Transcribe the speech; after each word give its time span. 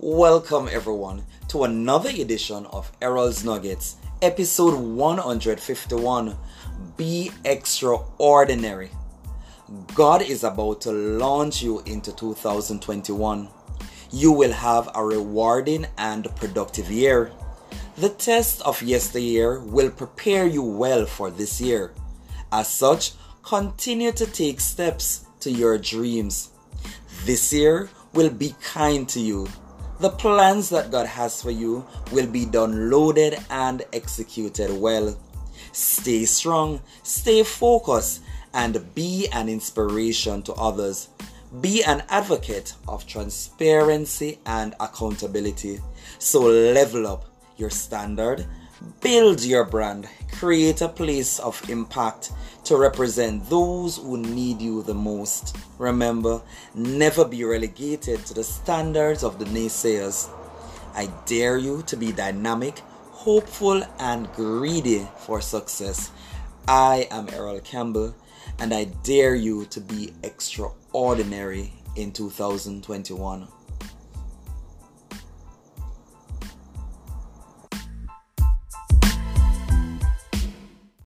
Welcome, 0.00 0.68
everyone, 0.70 1.24
to 1.48 1.64
another 1.64 2.10
edition 2.10 2.66
of 2.66 2.92
Errol's 3.02 3.42
Nuggets, 3.42 3.96
episode 4.22 4.78
151 4.78 6.36
Be 6.96 7.32
Extraordinary. 7.44 8.90
God 9.96 10.22
is 10.22 10.44
about 10.44 10.82
to 10.82 10.92
launch 10.92 11.64
you 11.64 11.80
into 11.80 12.14
2021. 12.14 13.48
You 14.12 14.30
will 14.30 14.52
have 14.52 14.88
a 14.94 15.04
rewarding 15.04 15.88
and 15.98 16.32
productive 16.36 16.92
year. 16.92 17.32
The 17.96 18.10
test 18.10 18.62
of 18.62 18.80
yesteryear 18.80 19.58
will 19.58 19.90
prepare 19.90 20.46
you 20.46 20.62
well 20.62 21.06
for 21.06 21.28
this 21.28 21.60
year. 21.60 21.92
As 22.52 22.68
such, 22.68 23.14
continue 23.42 24.12
to 24.12 24.26
take 24.26 24.60
steps 24.60 25.26
to 25.40 25.50
your 25.50 25.76
dreams. 25.76 26.50
This 27.24 27.52
year 27.52 27.90
will 28.12 28.30
be 28.30 28.54
kind 28.62 29.08
to 29.08 29.18
you. 29.18 29.48
The 30.00 30.10
plans 30.10 30.68
that 30.70 30.92
God 30.92 31.06
has 31.06 31.42
for 31.42 31.50
you 31.50 31.84
will 32.12 32.28
be 32.28 32.46
downloaded 32.46 33.42
and 33.50 33.82
executed 33.92 34.70
well. 34.80 35.18
Stay 35.72 36.24
strong, 36.24 36.80
stay 37.02 37.42
focused, 37.42 38.22
and 38.54 38.94
be 38.94 39.26
an 39.32 39.48
inspiration 39.48 40.42
to 40.42 40.52
others. 40.54 41.08
Be 41.60 41.82
an 41.82 42.04
advocate 42.10 42.74
of 42.86 43.06
transparency 43.06 44.38
and 44.46 44.74
accountability. 44.78 45.80
So 46.20 46.42
level 46.42 47.06
up 47.06 47.24
your 47.56 47.70
standard, 47.70 48.46
build 49.00 49.42
your 49.44 49.64
brand, 49.64 50.08
create 50.32 50.80
a 50.80 50.88
place 50.88 51.38
of 51.38 51.68
impact 51.68 52.32
to 52.64 52.76
represent 52.76 53.48
those 53.48 53.96
who 53.96 54.18
need 54.18 54.60
you 54.60 54.82
the 54.82 54.94
most. 54.94 55.56
Remember, 55.78 56.42
never 56.74 57.24
be 57.24 57.44
relegated 57.44 58.24
to 58.26 58.34
the 58.34 58.44
standards 58.44 59.24
of 59.24 59.38
the 59.38 59.46
naysayers. 59.46 60.28
I 60.94 61.08
dare 61.26 61.58
you 61.58 61.82
to 61.82 61.96
be 61.96 62.12
dynamic, 62.12 62.80
hopeful, 63.10 63.82
and 63.98 64.30
greedy 64.32 65.06
for 65.18 65.40
success. 65.40 66.10
I 66.66 67.08
am 67.10 67.28
Errol 67.30 67.60
Campbell, 67.60 68.14
and 68.58 68.74
I 68.74 68.84
dare 69.02 69.34
you 69.34 69.64
to 69.66 69.80
be 69.80 70.12
extraordinary 70.22 71.72
in 71.96 72.12
2021. 72.12 73.48